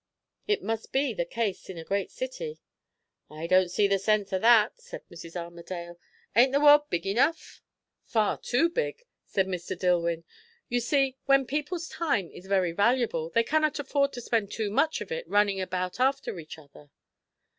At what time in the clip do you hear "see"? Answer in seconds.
3.69-3.85, 10.79-11.17